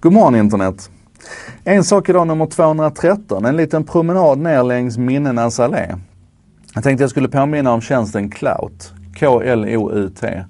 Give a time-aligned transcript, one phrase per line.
[0.00, 0.90] God morgon internet!
[1.64, 5.94] En sak idag nummer 213, en liten promenad ner längs minnenas allé.
[6.74, 10.44] Jag tänkte jag skulle påminna om tjänsten Clout, K-L-O-U-T,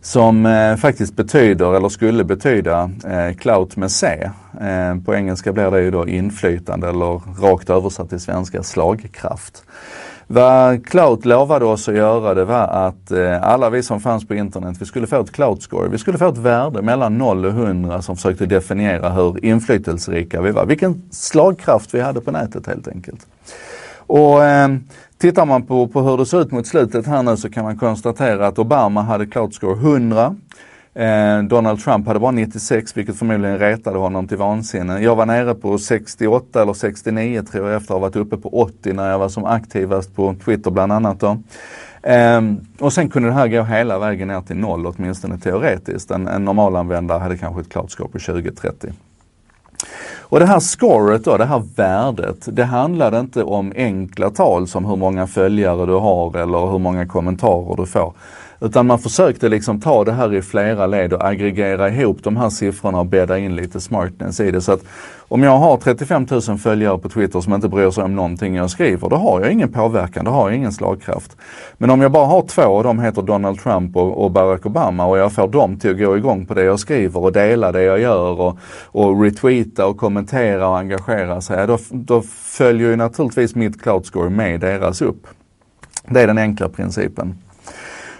[0.00, 4.30] som eh, faktiskt betyder, eller skulle betyda, eh, clout med C.
[4.60, 9.64] Eh, på engelska blir det ju då inflytande eller rakt översatt till svenska slagkraft.
[10.30, 14.34] Vad Cloud lovade oss att göra det var att eh, alla vi som fanns på
[14.34, 15.88] internet, vi skulle få ett Cloud score.
[15.88, 20.50] Vi skulle få ett värde mellan 0 och 100 som försökte definiera hur inflytelserika vi
[20.50, 20.66] var.
[20.66, 23.26] Vilken slagkraft vi hade på nätet helt enkelt.
[24.06, 24.68] Och eh,
[25.18, 27.78] Tittar man på, på hur det ser ut mot slutet här nu så kan man
[27.78, 30.36] konstatera att Obama hade Cloud score 100.
[30.98, 35.00] Eh, Donald Trump hade bara 96 vilket förmodligen retade honom till vansinne.
[35.00, 38.48] Jag var nere på 68 eller 69 tror jag efter att ha varit uppe på
[38.48, 41.20] 80 när jag var som aktivast på Twitter bland annat.
[41.20, 41.38] Då.
[42.02, 42.42] Eh,
[42.78, 46.10] och sen kunde det här gå hela vägen ner till noll åtminstone teoretiskt.
[46.10, 48.92] En, en normalanvändare hade kanske ett Cloud score på 20-30.
[50.20, 54.84] Och det här scoret då, det här värdet, det handlade inte om enkla tal som
[54.84, 58.14] hur många följare du har eller hur många kommentarer du får.
[58.60, 62.50] Utan man försökte liksom ta det här i flera led och aggregera ihop de här
[62.50, 64.60] siffrorna och bädda in lite smartness i det.
[64.60, 64.80] Så att
[65.28, 68.70] om jag har 35 000 följare på Twitter som inte bryr sig om någonting jag
[68.70, 71.36] skriver, då har jag ingen påverkan, då har jag ingen slagkraft.
[71.78, 75.06] Men om jag bara har två och de heter Donald Trump och, och Barack Obama
[75.06, 77.82] och jag får dem till att gå igång på det jag skriver och dela det
[77.82, 83.54] jag gör och, och retweeta och kommentera och engagera sig, då, då följer ju naturligtvis
[83.54, 85.26] mitt cloud score med deras upp.
[86.08, 87.34] Det är den enkla principen.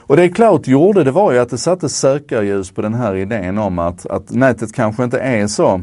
[0.09, 3.59] Och det Clout gjorde det var ju att det satte sökarljus på den här idén
[3.59, 5.81] om att, att nätet kanske inte är så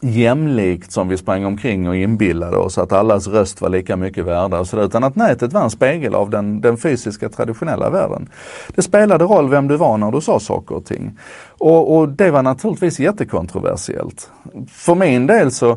[0.00, 4.60] jämlikt som vi sprang omkring och inbillade oss att allas röst var lika mycket värda
[4.60, 4.84] och sådär.
[4.84, 8.28] utan att nätet var en spegel av den, den fysiska traditionella världen.
[8.68, 11.18] Det spelade roll vem du var när du sa saker och ting.
[11.58, 14.30] Och, och det var naturligtvis jättekontroversiellt.
[14.68, 15.76] För min del så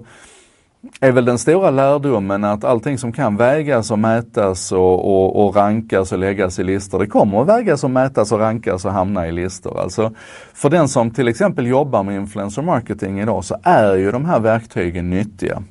[1.00, 5.56] är väl den stora lärdomen att allting som kan vägas och mätas och, och, och,
[5.56, 9.28] rankas och läggas i listor, det kommer att vägas och mätas och rankas och hamna
[9.28, 9.80] i listor.
[9.80, 10.12] Alltså,
[10.54, 14.40] för den som till exempel jobbar med influencer marketing idag så är ju de här
[14.40, 15.64] verktygen nyttiga.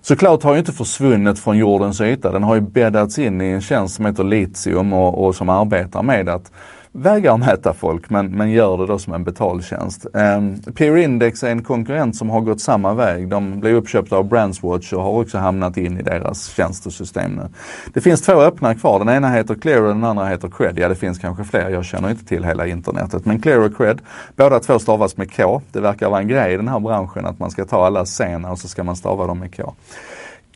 [0.00, 3.46] Så Cloud har ju inte försvunnit från jordens yta, den har ju bäddats in i
[3.46, 6.52] en tjänst som heter Litium och, och som arbetar med att
[6.96, 10.06] vägrar mäta folk men, men gör det då som en betaltjänst.
[10.14, 13.28] Eh, Peer Index är en konkurrent som har gått samma väg.
[13.28, 17.48] De blev uppköpta av Brandswatch och har också hamnat in i deras tjänstesystem nu.
[17.94, 18.98] Det finns två öppna kvar.
[18.98, 20.78] Den ena heter Clear och den andra heter Cred.
[20.78, 21.70] Ja, det finns kanske fler.
[21.70, 23.24] Jag känner inte till hela internetet.
[23.24, 24.00] Men Clear och Cred,
[24.36, 25.62] båda två stavas med K.
[25.72, 28.50] Det verkar vara en grej i den här branschen att man ska ta alla sena
[28.50, 29.74] och så ska man stava dem med K.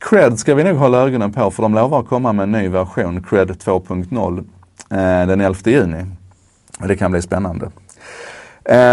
[0.00, 2.68] Cred ska vi nog hålla ögonen på för de lovar att komma med en ny
[2.68, 4.38] version, Cred 2.0,
[4.90, 6.04] eh, den 11 juni.
[6.86, 7.70] Det kan bli spännande.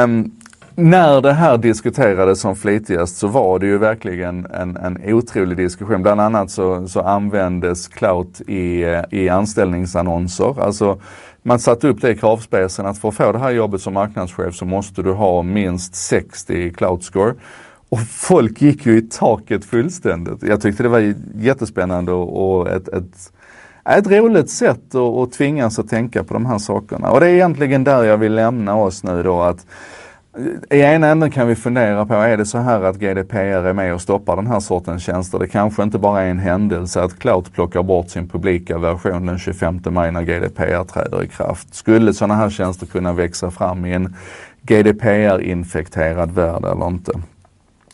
[0.03, 0.31] Um,
[0.77, 6.01] när det här diskuterades som flitigast så var det ju verkligen en, en otrolig diskussion.
[6.01, 10.61] Bland annat så, så användes clout i, i anställningsannonser.
[10.61, 10.99] Alltså
[11.43, 14.55] man satte upp det i kravspecen att för att få det här jobbet som marknadschef
[14.55, 17.33] så måste du ha minst 60 i cloud score.
[17.89, 20.43] Och folk gick ju i taket fullständigt.
[20.43, 23.31] Jag tyckte det var jättespännande och, och ett, ett
[23.89, 27.11] ett roligt sätt att, att tvingas att tänka på de här sakerna.
[27.11, 29.65] Och det är egentligen där jag vill lämna oss nu då att
[30.71, 33.73] eh, i ena änden kan vi fundera på, är det så här att GDPR är
[33.73, 35.39] med och stoppar den här sortens tjänster?
[35.39, 39.39] Det kanske inte bara är en händelse att Cloud plockar bort sin publika version den
[39.39, 41.75] 25 maj när GDPR träder i kraft.
[41.75, 44.15] Skulle sådana här tjänster kunna växa fram i en
[44.61, 47.11] GDPR-infekterad värld eller inte?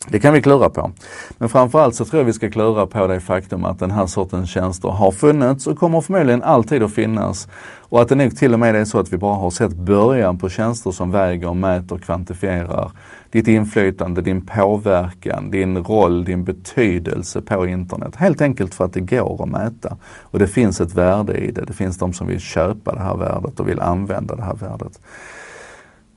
[0.08, 0.90] Det kan vi klura på.
[1.38, 4.50] Men framförallt så tror jag vi ska klura på det faktum att den här sortens
[4.50, 7.48] tjänster har funnits och kommer förmodligen alltid att finnas.
[7.80, 10.38] Och att det nog till och med är så att vi bara har sett början
[10.38, 12.90] på tjänster som väger, mäter, kvantifierar
[13.30, 18.16] ditt inflytande, din påverkan, din roll, din betydelse på internet.
[18.16, 19.96] Helt enkelt för att det går att mäta.
[20.20, 21.64] Och det finns ett värde i det.
[21.64, 25.00] Det finns de som vill köpa det här värdet och vill använda det här värdet.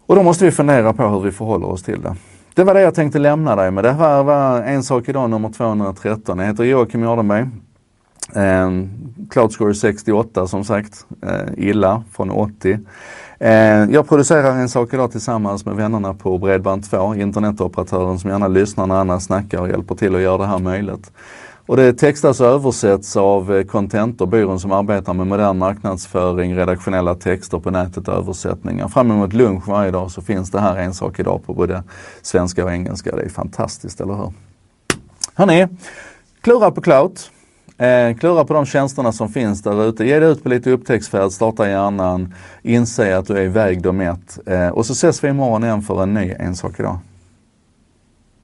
[0.06, 2.16] Och då måste vi fundera på hur vi förhåller oss till det.
[2.56, 3.84] Det var det jag tänkte lämna dig med.
[3.84, 6.40] Det här var En sak idag nummer 213.
[6.40, 7.48] Jag heter Joakim Jardenberg.
[8.36, 8.70] Eh,
[9.30, 11.06] Cloud Score 68 som sagt.
[11.22, 12.80] Eh, illa från 80.
[13.40, 13.52] Eh,
[13.92, 18.96] jag producerar En sak idag tillsammans med vännerna på Bredband2, internetoperatören som gärna lyssnar när
[18.96, 21.12] andra snackar och hjälper till att göra det här möjligt.
[21.68, 27.16] Och det textas och översätts av eh, Contentor, byrån som arbetar med modern marknadsföring, redaktionella
[27.16, 28.88] texter på nätet och översättningar.
[28.88, 31.84] Fram emot lunch varje dag så finns det här en sak idag på både
[32.22, 33.16] svenska och engelska.
[33.16, 34.34] Det är fantastiskt, eller hur?
[35.34, 35.68] Hörni,
[36.42, 37.20] klura på cloud.
[37.78, 40.06] Eh, klura på de tjänsterna som finns där ute.
[40.06, 44.40] Ge dig ut på lite upptäcktsfärd, starta hjärnan, inse att du är vägd och mätt.
[44.46, 46.98] Eh, och så ses vi imorgon igen för en ny En sak idag.